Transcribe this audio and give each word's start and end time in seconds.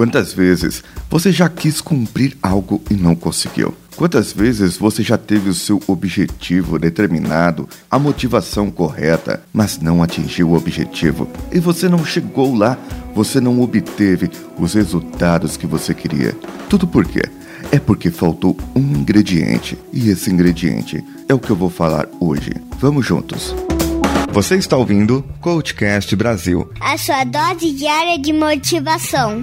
Quantas 0.00 0.32
vezes 0.32 0.82
você 1.10 1.30
já 1.30 1.46
quis 1.46 1.82
cumprir 1.82 2.34
algo 2.42 2.82
e 2.90 2.94
não 2.94 3.14
conseguiu? 3.14 3.74
Quantas 3.96 4.32
vezes 4.32 4.78
você 4.78 5.02
já 5.02 5.18
teve 5.18 5.50
o 5.50 5.54
seu 5.54 5.78
objetivo 5.86 6.78
determinado, 6.78 7.68
a 7.90 7.98
motivação 7.98 8.70
correta, 8.70 9.42
mas 9.52 9.78
não 9.78 10.02
atingiu 10.02 10.48
o 10.48 10.56
objetivo 10.56 11.28
e 11.52 11.60
você 11.60 11.86
não 11.86 12.02
chegou 12.02 12.54
lá, 12.54 12.78
você 13.14 13.42
não 13.42 13.60
obteve 13.60 14.30
os 14.58 14.72
resultados 14.72 15.58
que 15.58 15.66
você 15.66 15.92
queria? 15.92 16.34
Tudo 16.70 16.86
por 16.86 17.04
quê? 17.04 17.24
É 17.70 17.78
porque 17.78 18.10
faltou 18.10 18.56
um 18.74 18.80
ingrediente 18.80 19.76
e 19.92 20.08
esse 20.08 20.30
ingrediente 20.30 21.04
é 21.28 21.34
o 21.34 21.38
que 21.38 21.50
eu 21.50 21.56
vou 21.56 21.68
falar 21.68 22.08
hoje. 22.18 22.54
Vamos 22.78 23.04
juntos. 23.04 23.54
Você 24.32 24.56
está 24.56 24.78
ouvindo 24.78 25.22
Coachcast 25.42 26.16
Brasil 26.16 26.70
a 26.80 26.96
sua 26.96 27.22
dose 27.24 27.72
diária 27.72 28.18
de 28.18 28.32
motivação. 28.32 29.42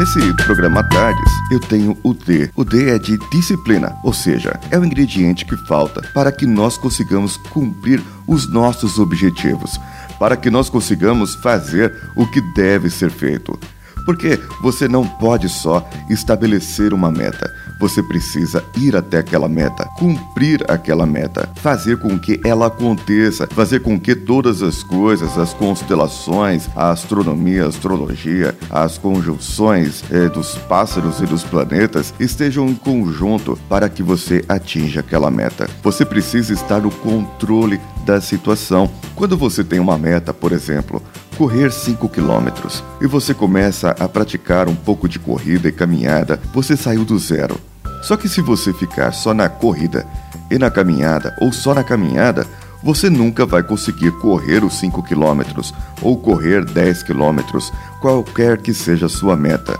Nesse 0.00 0.32
programa 0.32 0.82
Tardes, 0.82 1.30
eu 1.50 1.60
tenho 1.60 1.94
o 2.02 2.14
D. 2.14 2.48
O 2.56 2.64
D 2.64 2.88
é 2.88 2.98
de 2.98 3.18
disciplina, 3.30 3.94
ou 4.02 4.14
seja, 4.14 4.58
é 4.70 4.78
o 4.78 4.82
ingrediente 4.82 5.44
que 5.44 5.54
falta 5.66 6.00
para 6.14 6.32
que 6.32 6.46
nós 6.46 6.78
consigamos 6.78 7.36
cumprir 7.36 8.02
os 8.26 8.50
nossos 8.50 8.98
objetivos, 8.98 9.78
para 10.18 10.38
que 10.38 10.48
nós 10.48 10.70
consigamos 10.70 11.34
fazer 11.34 11.94
o 12.16 12.26
que 12.26 12.40
deve 12.54 12.88
ser 12.88 13.10
feito. 13.10 13.58
Porque 14.06 14.40
você 14.62 14.88
não 14.88 15.06
pode 15.06 15.50
só 15.50 15.86
estabelecer 16.08 16.94
uma 16.94 17.12
meta, 17.12 17.54
você 17.80 18.02
precisa 18.02 18.62
ir 18.76 18.94
até 18.94 19.18
aquela 19.18 19.48
meta, 19.48 19.88
cumprir 19.96 20.62
aquela 20.70 21.06
meta, 21.06 21.48
fazer 21.56 21.98
com 21.98 22.18
que 22.18 22.38
ela 22.44 22.66
aconteça, 22.66 23.48
fazer 23.50 23.80
com 23.80 23.98
que 23.98 24.14
todas 24.14 24.62
as 24.62 24.82
coisas, 24.82 25.38
as 25.38 25.54
constelações, 25.54 26.68
a 26.76 26.90
astronomia, 26.90 27.64
a 27.64 27.68
astrologia, 27.68 28.54
as 28.68 28.98
conjunções 28.98 30.04
eh, 30.10 30.28
dos 30.28 30.56
pássaros 30.58 31.20
e 31.20 31.26
dos 31.26 31.42
planetas 31.42 32.12
estejam 32.20 32.68
em 32.68 32.74
conjunto 32.74 33.58
para 33.66 33.88
que 33.88 34.02
você 34.02 34.44
atinja 34.46 35.00
aquela 35.00 35.30
meta. 35.30 35.68
Você 35.82 36.04
precisa 36.04 36.52
estar 36.52 36.80
no 36.80 36.90
controle 36.90 37.80
da 38.04 38.20
situação. 38.20 38.90
Quando 39.14 39.36
você 39.38 39.64
tem 39.64 39.80
uma 39.80 39.96
meta, 39.96 40.34
por 40.34 40.52
exemplo, 40.52 41.02
correr 41.36 41.72
5 41.72 42.08
quilômetros 42.08 42.84
e 43.00 43.06
você 43.06 43.32
começa 43.32 43.90
a 43.98 44.06
praticar 44.06 44.68
um 44.68 44.74
pouco 44.74 45.08
de 45.08 45.18
corrida 45.18 45.68
e 45.68 45.72
caminhada, 45.72 46.38
você 46.52 46.76
saiu 46.76 47.04
do 47.04 47.18
zero. 47.18 47.69
Só 48.02 48.16
que 48.16 48.28
se 48.28 48.40
você 48.40 48.72
ficar 48.72 49.12
só 49.12 49.34
na 49.34 49.48
corrida 49.48 50.06
e 50.50 50.58
na 50.58 50.70
caminhada 50.70 51.36
ou 51.40 51.52
só 51.52 51.74
na 51.74 51.84
caminhada, 51.84 52.46
você 52.82 53.10
nunca 53.10 53.44
vai 53.44 53.62
conseguir 53.62 54.10
correr 54.12 54.64
os 54.64 54.74
5 54.74 55.02
quilômetros 55.02 55.74
ou 56.00 56.16
correr 56.16 56.64
10 56.64 57.02
quilômetros, 57.02 57.72
qualquer 58.00 58.58
que 58.58 58.72
seja 58.72 59.06
a 59.06 59.10
sua 59.10 59.36
meta. 59.36 59.78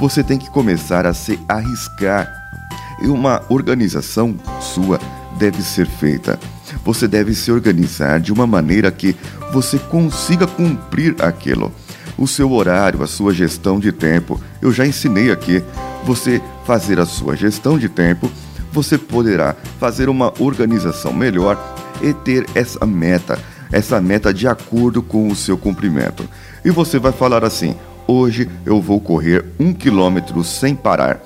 Você 0.00 0.22
tem 0.22 0.38
que 0.38 0.50
começar 0.50 1.06
a 1.06 1.12
se 1.12 1.38
arriscar. 1.48 2.32
E 3.02 3.06
uma 3.06 3.42
organização 3.48 4.34
sua 4.60 4.98
deve 5.38 5.62
ser 5.62 5.86
feita. 5.86 6.38
Você 6.84 7.06
deve 7.06 7.34
se 7.34 7.52
organizar 7.52 8.18
de 8.18 8.32
uma 8.32 8.46
maneira 8.46 8.90
que 8.90 9.14
você 9.52 9.78
consiga 9.78 10.46
cumprir 10.46 11.14
aquilo. 11.20 11.72
O 12.16 12.26
seu 12.26 12.50
horário, 12.52 13.02
a 13.02 13.06
sua 13.06 13.32
gestão 13.32 13.78
de 13.78 13.92
tempo, 13.92 14.40
eu 14.60 14.72
já 14.72 14.86
ensinei 14.86 15.30
aqui. 15.30 15.62
Você 16.04 16.42
fazer 16.68 17.00
a 17.00 17.06
sua 17.06 17.34
gestão 17.34 17.78
de 17.78 17.88
tempo, 17.88 18.30
você 18.70 18.98
poderá 18.98 19.56
fazer 19.80 20.10
uma 20.10 20.34
organização 20.38 21.14
melhor 21.14 21.58
e 22.02 22.12
ter 22.12 22.44
essa 22.54 22.84
meta, 22.84 23.38
essa 23.72 23.98
meta 24.02 24.34
de 24.34 24.46
acordo 24.46 25.02
com 25.02 25.28
o 25.28 25.34
seu 25.34 25.56
cumprimento. 25.56 26.28
E 26.62 26.70
você 26.70 26.98
vai 26.98 27.10
falar 27.10 27.42
assim: 27.42 27.74
hoje 28.06 28.50
eu 28.66 28.82
vou 28.82 29.00
correr 29.00 29.46
um 29.58 29.72
quilômetro 29.72 30.44
sem 30.44 30.76
parar. 30.76 31.22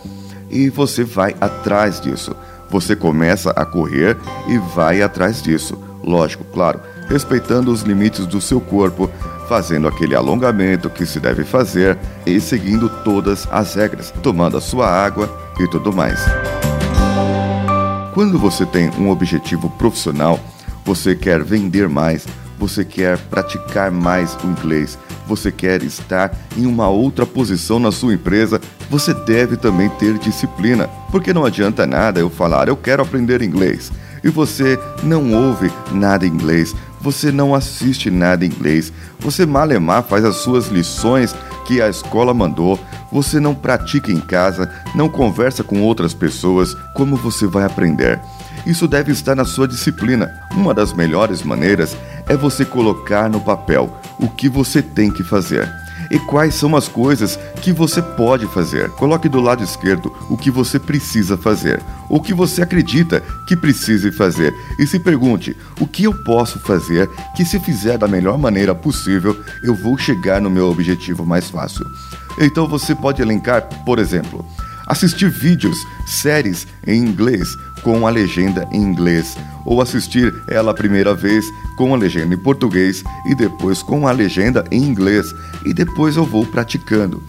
E 0.49 0.69
você 0.69 1.03
vai 1.03 1.35
atrás 1.41 2.01
disso. 2.01 2.37
Você 2.71 2.95
começa 2.95 3.51
a 3.51 3.67
correr 3.67 4.17
e 4.47 4.59
vai 4.77 5.03
atrás 5.03 5.43
disso. 5.43 5.77
Lógico, 6.05 6.45
claro, 6.45 6.81
respeitando 7.09 7.73
os 7.73 7.83
limites 7.83 8.27
do 8.27 8.41
seu 8.41 8.61
corpo, 8.61 9.11
fazendo 9.53 9.87
aquele 9.87 10.15
alongamento 10.15 10.89
que 10.89 11.05
se 11.05 11.21
deve 11.21 11.45
fazer 11.45 11.99
e 12.25 12.41
seguindo 12.41 12.89
todas 13.05 13.47
as 13.53 13.75
regras, 13.75 14.11
tomando 14.23 14.57
a 14.57 14.63
sua 14.63 14.89
água 14.89 15.29
e 15.61 15.69
tudo 15.69 15.93
mais. 15.93 16.25
Quando 18.15 18.39
você 18.39 18.65
tem 18.65 18.89
um 18.99 19.11
objetivo 19.11 19.69
profissional, 19.69 20.41
você 20.87 21.15
quer 21.15 21.45
vender 21.45 21.87
mais, 21.87 22.27
você 22.59 22.83
quer 22.83 23.19
praticar 23.19 23.91
mais 23.91 24.35
o 24.43 24.47
inglês, 24.47 24.99
você 25.29 25.53
quer 25.53 25.83
estar 25.83 26.35
em 26.57 26.65
uma 26.65 26.89
outra 26.89 27.27
posição 27.27 27.79
na 27.79 27.93
sua 27.93 28.15
empresa, 28.15 28.59
você 28.89 29.13
deve 29.13 29.59
também 29.59 29.91
ter 29.91 30.17
disciplina. 30.17 30.89
Porque 31.11 31.35
não 31.35 31.45
adianta 31.45 31.87
nada 31.87 32.19
eu 32.19 32.31
falar 32.31 32.69
eu 32.69 32.77
quero 32.77 33.03
aprender 33.03 33.43
inglês 33.43 33.93
e 34.23 34.29
você 34.29 34.79
não 35.03 35.33
ouve 35.33 35.71
nada 35.91 36.27
em 36.27 36.31
inglês, 36.31 36.75
você 37.01 37.33
não 37.33 37.55
assiste 37.55 38.11
nada 38.11 38.45
em 38.45 38.49
inglês, 38.49 38.93
você 39.19 39.45
malemar 39.45 40.03
faz 40.05 40.25
as 40.25 40.37
suas 40.37 40.69
lições 40.69 41.35
que 41.67 41.83
a 41.83 41.89
escola 41.89 42.33
mandou, 42.33 42.79
você 43.11 43.41
não 43.41 43.55
pratica 43.55 44.11
em 44.11 44.21
casa, 44.21 44.71
não 44.95 45.09
conversa 45.09 45.63
com 45.65 45.83
outras 45.83 46.15
pessoas, 46.15 46.75
como 46.95 47.17
você 47.17 47.47
vai 47.47 47.65
aprender? 47.65 48.21
Isso 48.65 48.87
deve 48.87 49.11
estar 49.11 49.35
na 49.35 49.45
sua 49.45 49.67
disciplina. 49.67 50.33
Uma 50.53 50.73
das 50.73 50.93
melhores 50.93 51.43
maneiras 51.43 51.97
é 52.29 52.37
você 52.37 52.65
colocar 52.65 53.29
no 53.29 53.41
papel 53.41 53.91
o 54.21 54.29
que 54.29 54.49
você 54.49 54.81
tem 54.81 55.11
que 55.11 55.25
fazer 55.25 55.82
e 56.13 56.19
quais 56.19 56.55
são 56.55 56.77
as 56.77 56.87
coisas 56.87 57.39
que 57.63 57.73
você 57.73 58.03
pode 58.03 58.47
fazer. 58.49 58.91
Coloque 58.91 59.31
do 59.31 59.41
lado 59.41 59.65
esquerdo 59.65 60.13
o 60.29 60.37
que 60.37 60.51
você 60.51 60.79
precisa 60.79 61.39
fazer, 61.39 61.83
o 62.11 62.21
que 62.21 62.35
você 62.35 62.61
acredita 62.61 63.23
que 63.49 63.57
precise 63.57 64.13
fazer 64.13 64.53
e 64.79 64.87
se 64.87 64.99
pergunte: 64.99 65.57
o 65.81 65.87
que 65.87 66.05
eu 66.05 66.13
posso 66.23 66.59
fazer 66.61 67.09
que, 67.35 67.47
se 67.47 67.59
fizer 67.59 67.97
da 67.97 68.07
melhor 68.07 68.37
maneira 68.37 68.75
possível, 68.75 69.35
eu 69.65 69.75
vou 69.75 69.97
chegar 69.97 70.41
no 70.41 70.51
meu 70.51 70.69
objetivo 70.69 71.25
mais 71.25 71.49
fácil. 71.49 71.87
Então 72.39 72.69
você 72.69 72.95
pode 72.95 73.23
elencar, 73.23 73.63
por 73.85 73.99
exemplo, 73.99 74.45
assistir 74.87 75.31
vídeos, 75.31 75.77
séries 76.07 76.67
em 76.87 76.99
inglês 76.99 77.49
com 77.83 78.07
a 78.07 78.11
legenda 78.11 78.67
em 78.73 78.81
inglês, 78.81 79.37
ou 79.65 79.81
assistir 79.81 80.33
ela 80.49 80.71
a 80.71 80.75
primeira 80.75 81.15
vez 81.15 81.45
com 81.77 81.95
a 81.95 81.97
legenda 81.97 82.35
em 82.35 82.39
português 82.39 83.03
e 83.27 83.35
depois 83.35 83.83
com 83.83 84.07
a 84.07 84.13
legenda 84.13 84.65
em 84.71 84.83
inglês, 84.83 85.27
e 85.65 85.75
depois 85.75 86.17
eu 86.17 86.25
vou 86.25 86.47
praticando. 86.47 87.23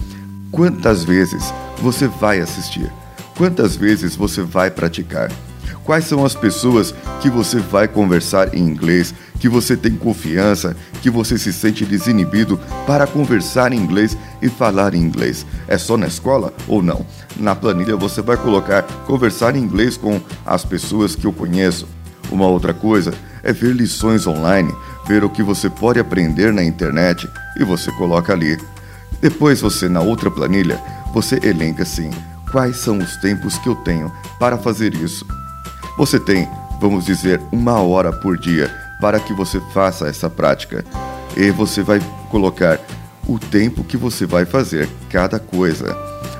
Quantas 0.51 1.03
vezes 1.03 1.53
você 1.81 2.07
vai 2.07 2.39
assistir? 2.39 2.91
Quantas 3.35 3.75
vezes 3.75 4.15
você 4.15 4.41
vai 4.41 4.69
praticar? 4.69 5.31
Quais 5.83 6.05
são 6.05 6.23
as 6.23 6.33
pessoas 6.33 6.93
que 7.21 7.29
você 7.29 7.59
vai 7.59 7.87
conversar 7.87 8.53
em 8.53 8.61
inglês, 8.61 9.13
que 9.39 9.49
você 9.49 9.75
tem 9.75 9.95
confiança, 9.95 10.75
que 11.01 11.09
você 11.09 11.37
se 11.37 11.51
sente 11.51 11.85
desinibido 11.85 12.59
para 12.87 13.05
conversar 13.05 13.73
em 13.73 13.77
inglês 13.77 14.17
e 14.41 14.49
falar 14.49 14.93
em 14.93 15.01
inglês? 15.01 15.45
É 15.67 15.77
só 15.77 15.97
na 15.97 16.07
escola 16.07 16.53
ou 16.67 16.81
não? 16.81 17.05
Na 17.37 17.55
planilha 17.55 17.95
você 17.95 18.21
vai 18.21 18.37
colocar 18.37 18.83
conversar 19.05 19.55
em 19.55 19.59
inglês 19.59 19.97
com 19.97 20.21
as 20.45 20.63
pessoas 20.63 21.15
que 21.15 21.25
eu 21.25 21.33
conheço. 21.33 21.87
Uma 22.31 22.47
outra 22.47 22.73
coisa 22.73 23.13
é 23.43 23.51
ver 23.51 23.75
lições 23.75 24.25
online, 24.25 24.73
ver 25.05 25.23
o 25.23 25.29
que 25.29 25.43
você 25.43 25.69
pode 25.69 25.99
aprender 25.99 26.53
na 26.53 26.63
internet 26.63 27.29
e 27.59 27.63
você 27.63 27.91
coloca 27.91 28.31
ali. 28.33 28.57
Depois 29.21 29.61
você 29.61 29.87
na 29.87 30.01
outra 30.01 30.31
planilha, 30.31 30.81
você 31.13 31.39
elenca 31.43 31.83
assim: 31.83 32.09
quais 32.51 32.77
são 32.77 32.97
os 32.97 33.17
tempos 33.17 33.57
que 33.57 33.67
eu 33.67 33.75
tenho 33.75 34.11
para 34.39 34.57
fazer 34.57 34.93
isso? 34.95 35.25
Você 35.97 36.19
tem, 36.19 36.47
vamos 36.79 37.05
dizer, 37.05 37.39
uma 37.51 37.79
hora 37.81 38.11
por 38.11 38.37
dia 38.37 38.71
para 38.99 39.19
que 39.19 39.33
você 39.33 39.61
faça 39.73 40.07
essa 40.07 40.29
prática. 40.29 40.83
E 41.35 41.51
você 41.51 41.83
vai 41.83 41.99
colocar 42.29 42.79
o 43.27 43.37
tempo 43.37 43.83
que 43.83 43.97
você 43.97 44.25
vai 44.25 44.45
fazer 44.45 44.89
cada 45.09 45.39
coisa. 45.39 45.95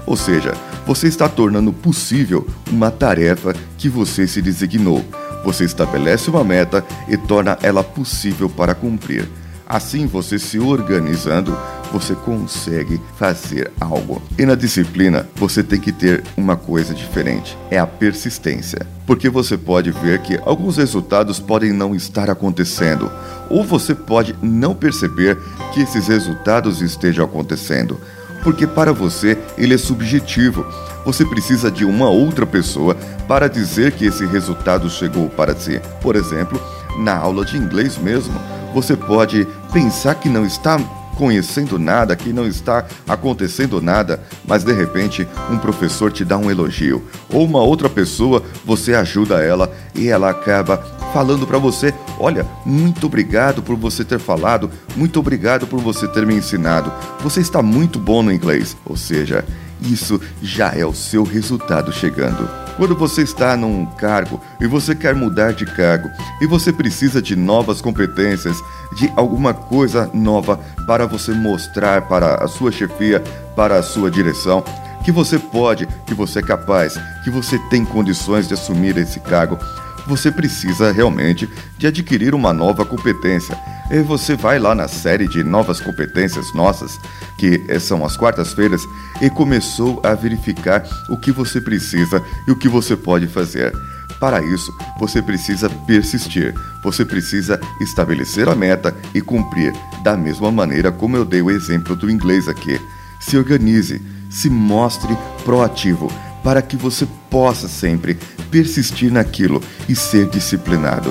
Ou 0.05 0.15
seja, 0.15 0.53
você 0.85 1.07
está 1.07 1.29
tornando 1.29 1.71
possível 1.71 2.47
uma 2.71 2.91
tarefa 2.91 3.53
que 3.77 3.87
você 3.87 4.27
se 4.27 4.41
designou. 4.41 5.03
Você 5.45 5.65
estabelece 5.65 6.29
uma 6.29 6.43
meta 6.43 6.83
e 7.07 7.17
torna 7.17 7.57
ela 7.61 7.83
possível 7.83 8.49
para 8.49 8.73
cumprir. 8.73 9.29
Assim, 9.67 10.07
você 10.07 10.39
se 10.39 10.59
organizando, 10.59 11.57
você 11.93 12.15
consegue 12.15 12.99
fazer 13.17 13.71
algo. 13.79 14.19
E 14.37 14.45
na 14.47 14.55
disciplina, 14.55 15.29
você 15.35 15.61
tem 15.61 15.79
que 15.79 15.91
ter 15.91 16.23
uma 16.35 16.57
coisa 16.57 16.93
diferente: 16.93 17.55
é 17.69 17.77
a 17.77 17.85
persistência. 17.85 18.85
Porque 19.05 19.29
você 19.29 19.57
pode 19.57 19.91
ver 19.91 20.19
que 20.21 20.39
alguns 20.43 20.77
resultados 20.77 21.39
podem 21.39 21.71
não 21.71 21.93
estar 21.93 22.29
acontecendo, 22.29 23.11
ou 23.49 23.63
você 23.63 23.93
pode 23.93 24.35
não 24.41 24.73
perceber 24.73 25.37
que 25.73 25.81
esses 25.81 26.07
resultados 26.07 26.81
estejam 26.81 27.23
acontecendo 27.23 27.99
porque 28.43 28.67
para 28.67 28.91
você 28.91 29.37
ele 29.57 29.73
é 29.73 29.77
subjetivo. 29.77 30.65
você 31.05 31.25
precisa 31.25 31.71
de 31.71 31.85
uma 31.85 32.09
outra 32.09 32.45
pessoa 32.45 32.95
para 33.25 33.47
dizer 33.47 33.93
que 33.93 34.05
esse 34.05 34.25
resultado 34.25 34.89
chegou 34.89 35.29
para 35.29 35.55
si. 35.55 35.81
Por 36.01 36.15
exemplo, 36.15 36.61
na 36.97 37.15
aula 37.15 37.45
de 37.45 37.57
inglês 37.57 37.97
mesmo, 37.97 38.33
você 38.73 38.95
pode 38.95 39.47
pensar 39.71 40.15
que 40.15 40.27
não 40.27 40.45
está 40.45 40.77
conhecendo 41.15 41.79
nada, 41.79 42.15
que 42.15 42.33
não 42.33 42.47
está 42.47 42.85
acontecendo 43.07 43.81
nada, 43.81 44.21
mas 44.47 44.63
de 44.63 44.73
repente 44.73 45.27
um 45.51 45.57
professor 45.57 46.11
te 46.11 46.25
dá 46.25 46.37
um 46.37 46.49
elogio, 46.49 47.03
ou 47.29 47.45
uma 47.45 47.61
outra 47.61 47.89
pessoa, 47.89 48.43
você 48.65 48.93
ajuda 48.93 49.43
ela 49.43 49.71
e 49.95 50.07
ela 50.07 50.29
acaba 50.29 50.77
falando 51.13 51.45
para 51.45 51.57
você: 51.57 51.93
"Olha, 52.19 52.45
muito 52.65 53.05
obrigado 53.05 53.61
por 53.61 53.75
você 53.75 54.03
ter 54.03 54.19
falado, 54.19 54.69
muito 54.95 55.19
obrigado 55.19 55.67
por 55.67 55.79
você 55.79 56.07
ter 56.07 56.25
me 56.25 56.35
ensinado. 56.35 56.91
Você 57.21 57.39
está 57.39 57.61
muito 57.61 57.99
bom 57.99 58.23
no 58.23 58.31
inglês". 58.31 58.75
Ou 58.85 58.97
seja, 58.97 59.45
isso 59.91 60.19
já 60.41 60.73
é 60.73 60.85
o 60.85 60.93
seu 60.93 61.23
resultado 61.23 61.91
chegando. 61.91 62.49
Quando 62.77 62.95
você 62.95 63.21
está 63.21 63.55
num 63.55 63.85
cargo 63.85 64.41
e 64.59 64.65
você 64.65 64.95
quer 64.95 65.13
mudar 65.13 65.53
de 65.53 65.65
cargo 65.65 66.09
e 66.41 66.47
você 66.47 66.73
precisa 66.73 67.21
de 67.21 67.35
novas 67.35 67.81
competências, 67.81 68.57
de 68.97 69.11
alguma 69.15 69.53
coisa 69.53 70.09
nova 70.13 70.59
para 70.87 71.05
você 71.05 71.31
mostrar 71.31 72.03
para 72.03 72.43
a 72.43 72.47
sua 72.47 72.71
chefia, 72.71 73.21
para 73.55 73.77
a 73.77 73.83
sua 73.83 74.09
direção, 74.09 74.63
que 75.03 75.11
você 75.11 75.37
pode, 75.37 75.87
que 76.07 76.13
você 76.13 76.39
é 76.39 76.41
capaz, 76.41 76.99
que 77.23 77.29
você 77.29 77.59
tem 77.69 77.85
condições 77.85 78.47
de 78.47 78.53
assumir 78.53 78.97
esse 78.97 79.19
cargo, 79.19 79.59
você 80.07 80.31
precisa 80.31 80.91
realmente 80.91 81.49
de 81.77 81.87
adquirir 81.87 82.33
uma 82.35 82.53
nova 82.53 82.85
competência. 82.85 83.57
E 83.91 83.99
você 84.01 84.35
vai 84.35 84.59
lá 84.59 84.73
na 84.73 84.87
série 84.87 85.27
de 85.27 85.43
novas 85.43 85.79
competências 85.79 86.53
nossas, 86.53 86.99
que 87.37 87.61
são 87.79 88.05
as 88.05 88.17
quartas-feiras, 88.17 88.81
e 89.21 89.29
começou 89.29 90.01
a 90.03 90.13
verificar 90.13 90.83
o 91.09 91.17
que 91.17 91.31
você 91.31 91.59
precisa 91.61 92.23
e 92.47 92.51
o 92.51 92.55
que 92.55 92.67
você 92.67 92.95
pode 92.95 93.27
fazer. 93.27 93.73
Para 94.19 94.41
isso, 94.41 94.73
você 94.97 95.21
precisa 95.21 95.69
persistir, 95.69 96.53
você 96.81 97.03
precisa 97.03 97.59
estabelecer 97.81 98.47
a 98.47 98.55
meta 98.55 98.95
e 99.13 99.21
cumprir, 99.21 99.73
da 100.01 100.15
mesma 100.15 100.49
maneira 100.49 100.91
como 100.91 101.17
eu 101.17 101.25
dei 101.25 101.41
o 101.41 101.51
exemplo 101.51 101.95
do 101.95 102.09
inglês 102.09 102.47
aqui. 102.47 102.79
Se 103.19 103.37
organize, 103.37 104.01
se 104.29 104.49
mostre 104.49 105.15
proativo, 105.43 106.09
para 106.43 106.61
que 106.61 106.75
você 106.75 107.07
possa 107.29 107.67
sempre 107.67 108.17
persistir 108.51 109.11
naquilo 109.11 109.61
e 109.87 109.95
ser 109.95 110.27
disciplinado. 110.27 111.09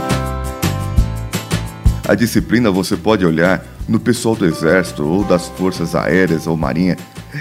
A 2.06 2.14
disciplina 2.14 2.70
você 2.70 2.96
pode 2.96 3.24
olhar 3.24 3.64
no 3.88 3.98
pessoal 3.98 4.36
do 4.36 4.44
exército 4.44 5.04
ou 5.04 5.24
das 5.24 5.48
forças 5.48 5.94
aéreas 5.94 6.46
ou 6.46 6.56
marinha, 6.56 6.96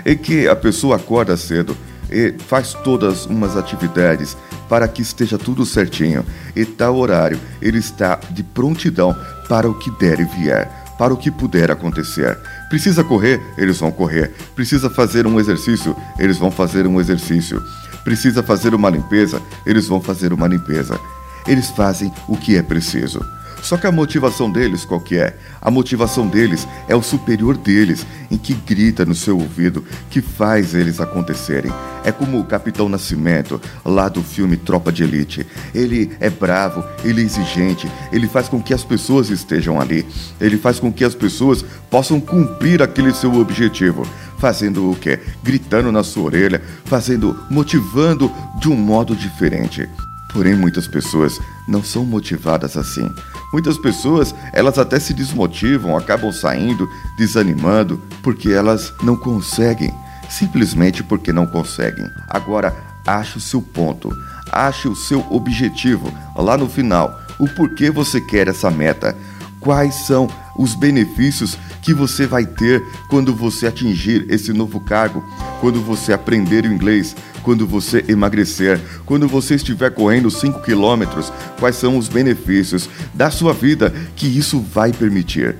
em 0.05 0.15
que 0.17 0.47
a 0.47 0.55
pessoa 0.55 0.95
acorda 0.95 1.35
cedo 1.35 1.75
e 2.09 2.35
faz 2.47 2.73
todas 2.73 3.25
umas 3.25 3.57
atividades 3.57 4.38
para 4.69 4.88
que 4.88 5.01
esteja 5.01 5.38
tudo 5.38 5.65
certinho 5.65 6.25
e 6.55 6.65
tal 6.65 6.97
horário 6.97 7.39
ele 7.61 7.79
está 7.79 8.19
de 8.31 8.43
prontidão 8.43 9.15
para 9.47 9.69
o 9.69 9.73
que 9.73 9.91
der 9.91 10.19
e 10.19 10.25
vier, 10.25 10.69
para 11.01 11.15
o 11.15 11.18
que 11.18 11.31
puder 11.31 11.71
acontecer. 11.71 12.38
Precisa 12.69 13.03
correr, 13.03 13.42
eles 13.57 13.80
vão 13.80 13.92
correr. 13.92 14.31
Precisa 14.53 14.88
fazer 14.88 15.25
um 15.25 15.39
exercício, 15.39 15.95
eles 16.19 16.38
vão 16.38 16.51
fazer 16.51 16.86
um 16.86 17.01
exercício 17.01 17.59
precisa 18.03 18.42
fazer 18.44 18.74
uma 18.74 18.89
limpeza, 18.89 19.42
eles 19.65 19.88
vão 19.88 20.01
fazer 20.01 20.33
uma 20.33 20.48
limpeza. 20.48 21.00
Eles 21.48 21.69
fazem 21.69 22.12
o 22.27 22.38
que 22.38 22.56
é 22.56 22.62
preciso. 22.62 23.19
Só 23.61 23.77
que 23.77 23.87
a 23.87 23.91
motivação 23.91 24.51
deles 24.51 24.83
qual 24.85 24.99
que 24.99 25.17
é? 25.17 25.35
A 25.61 25.69
motivação 25.69 26.27
deles 26.27 26.67
é 26.87 26.95
o 26.95 27.01
superior 27.01 27.57
deles, 27.57 28.05
em 28.29 28.37
que 28.37 28.53
grita 28.53 29.05
no 29.05 29.15
seu 29.15 29.37
ouvido, 29.37 29.83
que 30.09 30.21
faz 30.21 30.73
eles 30.73 30.99
acontecerem. 30.99 31.71
É 32.03 32.11
como 32.11 32.39
o 32.39 32.45
Capitão 32.45 32.89
Nascimento, 32.89 33.61
lá 33.85 34.09
do 34.09 34.23
filme 34.23 34.57
Tropa 34.57 34.91
de 34.91 35.03
Elite. 35.03 35.45
Ele 35.73 36.11
é 36.19 36.29
bravo, 36.29 36.83
ele 37.03 37.21
é 37.21 37.25
exigente, 37.25 37.89
ele 38.11 38.27
faz 38.27 38.49
com 38.49 38.61
que 38.61 38.73
as 38.73 38.83
pessoas 38.83 39.29
estejam 39.29 39.79
ali. 39.79 40.05
Ele 40.39 40.57
faz 40.57 40.79
com 40.79 40.91
que 40.91 41.03
as 41.03 41.13
pessoas 41.13 41.63
possam 41.89 42.19
cumprir 42.19 42.81
aquele 42.81 43.13
seu 43.13 43.33
objetivo. 43.35 44.05
Fazendo 44.39 44.89
o 44.89 44.95
quê? 44.95 45.19
Gritando 45.43 45.91
na 45.91 46.03
sua 46.03 46.23
orelha, 46.23 46.61
fazendo, 46.85 47.37
motivando 47.49 48.31
de 48.59 48.69
um 48.69 48.75
modo 48.75 49.15
diferente. 49.15 49.87
Porém, 50.33 50.55
muitas 50.55 50.87
pessoas 50.87 51.39
não 51.67 51.83
são 51.83 52.05
motivadas 52.05 52.77
assim. 52.77 53.07
Muitas 53.51 53.77
pessoas, 53.77 54.33
elas 54.53 54.77
até 54.77 55.00
se 55.00 55.13
desmotivam, 55.13 55.98
acabam 55.98 56.31
saindo, 56.31 56.88
desanimando, 57.18 58.01
porque 58.24 58.50
elas 58.50 58.94
não 59.03 59.15
conseguem, 59.15 59.94
simplesmente 60.30 61.03
porque 61.03 61.33
não 61.33 61.45
conseguem. 61.45 62.06
Agora, 62.30 62.75
ache 63.06 63.38
o 63.38 63.42
seu 63.42 63.62
ponto, 63.62 64.09
ache 64.51 64.88
o 64.88 64.95
seu 64.95 65.25
objetivo 65.30 66.12
lá 66.36 66.57
no 66.57 66.69
final, 66.69 67.19
o 67.39 67.48
porquê 67.48 67.92
você 67.92 68.21
quer 68.21 68.48
essa 68.48 68.71
meta, 68.71 69.15
quais 69.59 70.06
são 70.06 70.30
os 70.57 70.75
benefícios 70.75 71.57
que 71.81 71.94
você 71.94 72.27
vai 72.27 72.45
ter 72.45 72.83
quando 73.09 73.33
você 73.33 73.68
atingir 73.68 74.25
esse 74.30 74.53
novo 74.53 74.80
cargo, 74.80 75.24
quando 75.59 75.81
você 75.81 76.13
aprender 76.13 76.65
o 76.65 76.74
inglês, 76.74 77.15
quando 77.44 77.65
você 77.65 78.03
emagrecer, 78.07 78.80
quando 79.06 79.27
você 79.27 79.56
estiver 79.56 79.92
correndo 79.92 80.30
5 80.30 80.62
quilômetros, 80.62 81.31
quais 81.59 81.75
são 81.75 81.98
os 81.98 82.07
benefícios 82.07 82.89
da 83.13 83.31
sua 83.31 83.53
vida 83.53 83.94
que 84.15 84.27
isso 84.27 84.59
vai 84.59 84.92
permitir. 84.92 85.56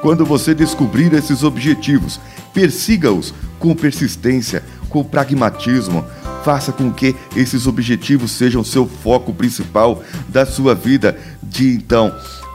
Quando 0.00 0.26
você 0.26 0.54
descobrir 0.54 1.12
esses 1.14 1.44
objetivos, 1.44 2.18
persiga-os 2.52 3.32
com 3.58 3.74
persistência, 3.74 4.62
com 4.88 5.02
pragmatismo. 5.04 6.04
Faça 6.44 6.72
com 6.72 6.92
que 6.92 7.14
esses 7.36 7.68
objetivos 7.68 8.32
sejam 8.32 8.64
seu 8.64 8.86
foco 8.86 9.32
principal 9.32 10.02
da 10.28 10.44
sua 10.44 10.74
vida. 10.74 11.16
De 11.42 11.72
então, 11.74 12.12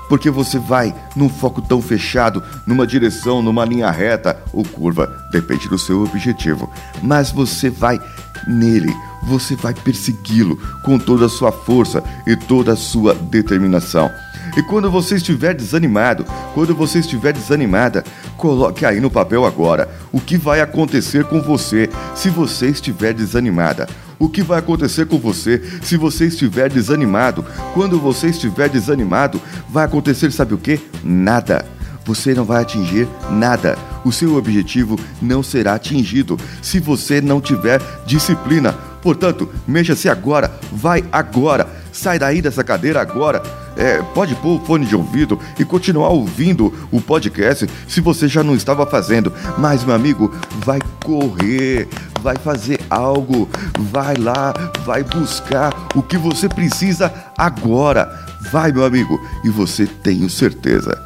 porque 0.07 0.29
você 0.29 0.57
vai 0.57 0.93
num 1.15 1.29
foco 1.29 1.61
tão 1.61 1.81
fechado, 1.81 2.43
numa 2.65 2.87
direção, 2.87 3.41
numa 3.41 3.65
linha 3.65 3.91
reta. 3.91 4.37
Ou 4.53 4.63
curva, 4.63 5.07
depende 5.31 5.67
do 5.69 5.77
seu 5.77 6.03
objetivo, 6.03 6.69
mas 7.01 7.31
você 7.31 7.69
vai 7.69 7.99
nele, 8.47 8.93
você 9.27 9.55
vai 9.55 9.73
persegui-lo 9.73 10.57
com 10.83 10.97
toda 10.97 11.25
a 11.25 11.29
sua 11.29 11.51
força 11.51 12.03
e 12.25 12.35
toda 12.35 12.73
a 12.73 12.75
sua 12.77 13.13
determinação. 13.13 14.09
E 14.55 14.63
quando 14.63 14.89
você 14.89 15.15
estiver 15.15 15.53
desanimado, 15.53 16.25
quando 16.53 16.73
você 16.73 16.99
estiver 16.99 17.33
desanimada, 17.33 18.03
coloque 18.37 18.85
aí 18.85 18.99
no 18.99 19.11
papel 19.11 19.45
agora 19.45 19.89
o 20.11 20.21
que 20.21 20.37
vai 20.37 20.61
acontecer 20.61 21.25
com 21.25 21.41
você 21.41 21.89
se 22.15 22.29
você 22.29 22.69
estiver 22.69 23.13
desanimada. 23.13 23.87
O 24.17 24.29
que 24.29 24.41
vai 24.41 24.57
acontecer 24.57 25.05
com 25.05 25.19
você 25.19 25.61
se 25.83 25.95
você 25.95 26.25
estiver 26.25 26.69
desanimado? 26.69 27.45
Quando 27.73 27.99
você 27.99 28.27
estiver 28.27 28.67
desanimado, 28.69 29.39
vai 29.69 29.85
acontecer, 29.85 30.31
sabe 30.31 30.55
o 30.55 30.57
que? 30.57 30.79
Nada. 31.03 31.63
Você 32.03 32.33
não 32.33 32.45
vai 32.45 32.61
atingir 32.61 33.07
nada. 33.29 33.77
O 34.05 34.11
seu 34.13 34.35
objetivo 34.37 34.97
não 35.21 35.43
será 35.43 35.73
atingido 35.73 36.39
se 36.61 36.79
você 36.79 37.19
não 37.19 37.41
tiver 37.41 37.81
disciplina. 38.05 38.86
Portanto, 39.01 39.49
mexa-se 39.67 40.09
agora, 40.09 40.51
vai 40.71 41.03
agora, 41.11 41.67
sai 41.91 42.19
daí 42.19 42.41
dessa 42.41 42.63
cadeira 42.63 43.01
agora. 43.01 43.41
É, 43.75 44.01
pode 44.01 44.33
pôr 44.35 44.59
o 44.59 44.65
fone 44.65 44.87
de 44.87 44.95
ouvido 44.95 45.39
e 45.59 45.63
continuar 45.63 46.09
ouvindo 46.09 46.73
o 46.91 46.99
podcast 46.99 47.69
se 47.87 48.01
você 48.01 48.27
já 48.27 48.43
não 48.43 48.55
estava 48.55 48.87
fazendo. 48.87 49.31
Mas, 49.57 49.83
meu 49.83 49.93
amigo, 49.93 50.33
vai 50.65 50.79
correr, 51.03 51.87
vai 52.21 52.35
fazer 52.35 52.79
algo, 52.89 53.47
vai 53.91 54.15
lá, 54.15 54.53
vai 54.83 55.03
buscar 55.03 55.71
o 55.95 56.01
que 56.01 56.17
você 56.17 56.49
precisa 56.49 57.13
agora. 57.37 58.25
Vai, 58.51 58.71
meu 58.71 58.83
amigo, 58.85 59.19
e 59.43 59.49
você 59.49 59.85
tenho 59.85 60.29
certeza. 60.29 60.97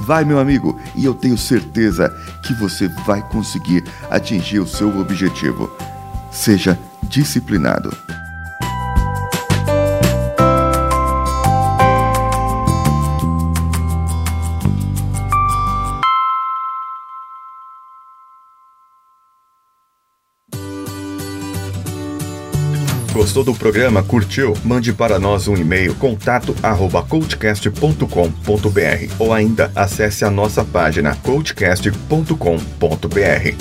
Vai, 0.00 0.24
meu 0.24 0.38
amigo, 0.38 0.78
e 0.96 1.04
eu 1.04 1.14
tenho 1.14 1.38
certeza 1.38 2.12
que 2.44 2.52
você 2.54 2.88
vai 3.06 3.22
conseguir 3.28 3.84
atingir 4.10 4.58
o 4.58 4.66
seu 4.66 4.98
objetivo. 4.98 5.70
Seja 6.32 6.78
disciplinado. 7.02 7.90
Gostou 23.22 23.44
do 23.44 23.54
programa, 23.54 24.02
curtiu, 24.02 24.52
mande 24.64 24.92
para 24.92 25.16
nós 25.16 25.46
um 25.46 25.56
e-mail 25.56 25.94
contato 25.94 26.56
ou 29.16 29.32
ainda 29.32 29.70
acesse 29.76 30.24
a 30.24 30.30
nossa 30.30 30.64
página 30.64 31.14
coachcast.com.br. 31.22 32.36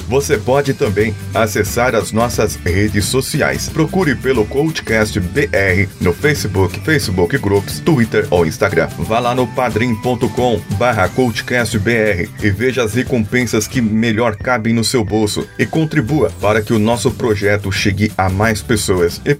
Você 0.08 0.38
pode 0.39 0.74
também 0.74 1.13
acessar 1.32 1.94
as 1.94 2.12
nossas 2.12 2.56
redes 2.56 3.06
sociais. 3.06 3.70
Procure 3.70 4.15
pelo 4.15 4.46
Coachcast 4.46 5.20
BR 5.20 5.88
no 6.00 6.12
Facebook, 6.12 6.80
Facebook 6.80 7.38
Groups, 7.38 7.80
Twitter 7.82 8.25
ou 8.32 8.48
Instagram. 8.48 8.88
Vá 8.98 9.20
lá 9.20 9.36
no 9.36 9.46
padrim.com 9.46 10.60
barra 10.80 11.08
coachcastbr 11.10 12.27
e 12.41 12.50
veja 12.50 12.84
as 12.84 12.96
recompensas 12.96 13.68
que 13.68 13.80
melhor 13.80 14.36
cabem 14.36 14.74
no 14.74 14.84
seu 14.84 15.06
bolso 15.06 15.48
e 15.60 15.68
contribua 15.68 16.32
para 16.41 16.63
que 16.63 16.74
o 16.74 16.80
nosso 16.80 17.12
projeto 17.12 17.72
chegue 17.72 18.12
a 18.18 18.27
mais 18.27 18.63
pessoas 18.63 19.22
e 19.24 19.36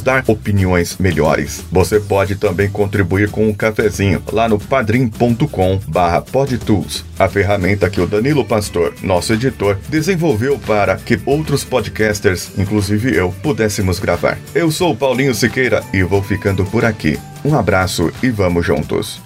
dar 0.00 0.24
opiniões 0.26 0.96
melhores. 0.98 1.64
Você 1.70 2.00
pode 2.00 2.36
também 2.36 2.68
contribuir 2.70 3.30
com 3.30 3.48
um 3.48 3.54
cafezinho 3.54 4.22
lá 4.32 4.48
no 4.48 4.58
padrim.com 4.58 5.80
barra 5.86 6.20
podtools, 6.22 7.04
a 7.18 7.28
ferramenta 7.28 7.90
que 7.90 8.00
o 8.00 8.06
Danilo 8.06 8.44
Pastor, 8.44 8.94
nosso 9.02 9.32
editor, 9.32 9.78
desenvolveu 9.88 10.58
para 10.58 10.96
que 10.96 11.20
outros 11.26 11.64
podcasters, 11.64 12.50
inclusive 12.58 13.14
eu, 13.14 13.34
pudéssemos 13.42 13.98
gravar. 13.98 14.38
Eu 14.54 14.70
sou 14.70 14.94
Paulinho 14.96 15.34
Siqueira 15.34 15.82
e 15.92 16.02
vou 16.02 16.22
ficando 16.22 16.64
por 16.64 16.84
aqui. 16.84 17.18
Um 17.44 17.54
abraço 17.54 18.12
e 18.22 18.30
vamos 18.30 18.64
juntos. 18.64 19.25